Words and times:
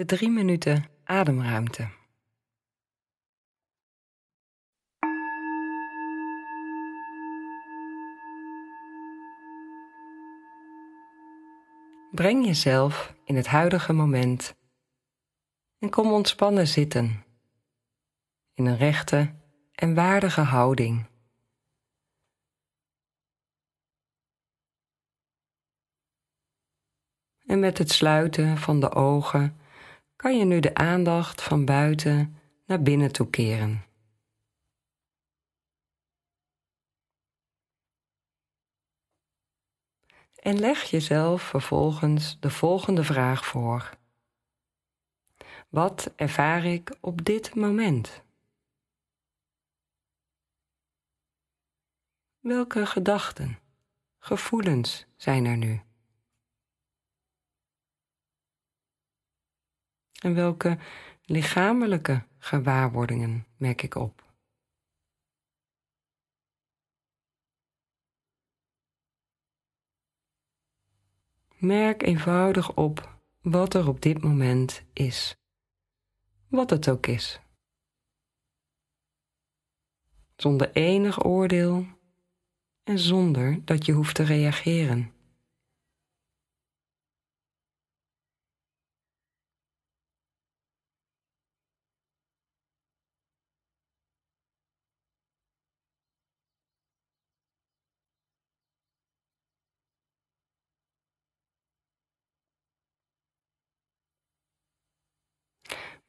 De 0.00 0.06
drie 0.06 0.30
minuten 0.30 0.84
ademruimte. 1.04 1.88
Breng 12.10 12.44
jezelf 12.46 13.14
in 13.24 13.36
het 13.36 13.46
huidige 13.46 13.92
moment 13.92 14.54
en 15.78 15.90
kom 15.90 16.12
ontspannen 16.12 16.68
zitten 16.68 17.24
in 18.54 18.66
een 18.66 18.76
rechte 18.76 19.34
en 19.74 19.94
waardige 19.94 20.40
houding. 20.40 21.06
En 27.46 27.60
met 27.60 27.78
het 27.78 27.90
sluiten 27.90 28.58
van 28.58 28.80
de 28.80 28.92
ogen 28.92 29.58
kan 30.20 30.38
je 30.38 30.44
nu 30.44 30.60
de 30.60 30.74
aandacht 30.74 31.42
van 31.42 31.64
buiten 31.64 32.36
naar 32.66 32.82
binnen 32.82 33.12
toe 33.12 33.30
keren. 33.30 33.84
En 40.34 40.58
leg 40.58 40.82
jezelf 40.82 41.42
vervolgens 41.42 42.40
de 42.40 42.50
volgende 42.50 43.04
vraag 43.04 43.46
voor. 43.46 43.90
Wat 45.68 46.12
ervaar 46.16 46.64
ik 46.64 46.96
op 47.00 47.24
dit 47.24 47.54
moment? 47.54 48.22
Welke 52.38 52.86
gedachten, 52.86 53.58
gevoelens 54.18 55.06
zijn 55.16 55.44
er 55.44 55.56
nu? 55.56 55.89
En 60.20 60.34
welke 60.34 60.78
lichamelijke 61.24 62.26
gewaarwordingen 62.38 63.46
merk 63.56 63.82
ik 63.82 63.94
op? 63.94 64.28
Merk 71.56 72.02
eenvoudig 72.02 72.76
op 72.76 73.18
wat 73.40 73.74
er 73.74 73.88
op 73.88 74.00
dit 74.00 74.22
moment 74.22 74.82
is, 74.92 75.36
wat 76.48 76.70
het 76.70 76.88
ook 76.88 77.06
is. 77.06 77.40
Zonder 80.36 80.72
enig 80.72 81.24
oordeel 81.24 81.86
en 82.82 82.98
zonder 82.98 83.64
dat 83.64 83.86
je 83.86 83.92
hoeft 83.92 84.14
te 84.14 84.22
reageren. 84.22 85.19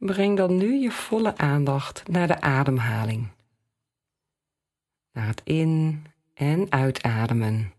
Breng 0.00 0.36
dan 0.36 0.56
nu 0.56 0.74
je 0.74 0.90
volle 0.90 1.36
aandacht 1.36 2.08
naar 2.08 2.26
de 2.26 2.40
ademhaling. 2.40 3.28
Naar 5.12 5.26
het 5.26 5.40
in- 5.44 6.06
en 6.34 6.72
uitademen. 6.72 7.72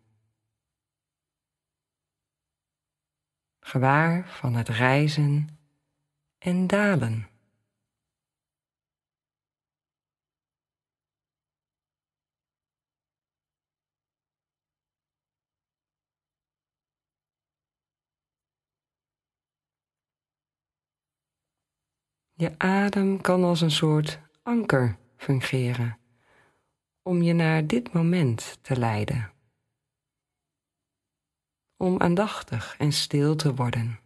Gewaar 3.60 4.30
van 4.30 4.54
het 4.54 4.70
reizen 4.70 5.60
en 6.38 6.68
dalen. 6.68 7.31
Je 22.42 22.54
adem 22.58 23.22
kan 23.22 23.44
als 23.44 23.62
een 23.62 23.72
soort 23.72 24.20
anker 24.44 24.98
fungeren 25.18 25.98
om 27.02 27.22
je 27.22 27.34
naar 27.34 27.68
dit 27.68 27.94
moment 27.94 28.58
te 28.62 28.78
leiden. 28.78 29.32
Om 31.78 32.00
aandachtig 32.02 32.78
en 32.78 32.92
stil 32.92 33.36
te 33.36 33.56
worden. 33.56 34.00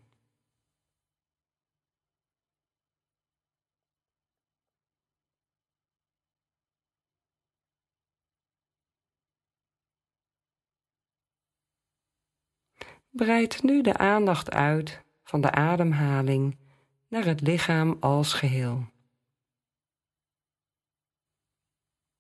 Breid 13.10 13.64
nu 13.64 13.82
de 13.82 13.98
aandacht 13.98 14.52
uit 14.52 15.04
van 15.24 15.42
de 15.42 15.52
ademhaling 15.52 16.64
naar 17.08 17.26
het 17.26 17.42
lichaam 17.42 17.98
als 18.00 18.34
geheel. 18.34 18.94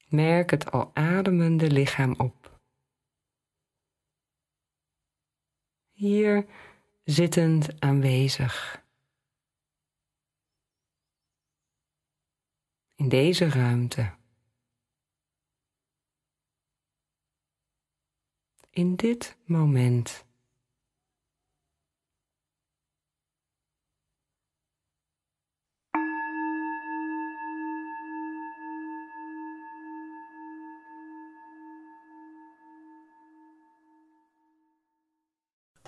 Merk 0.07 0.49
het 0.49 0.71
al 0.71 0.95
ademende 0.95 1.71
lichaam 1.71 2.13
op. 2.19 2.59
Hier 5.91 6.45
zittend 7.03 7.81
aanwezig. 7.81 8.83
In 12.95 13.09
deze 13.09 13.49
ruimte. 13.49 14.15
In 18.69 18.95
dit 18.95 19.37
moment. 19.45 20.25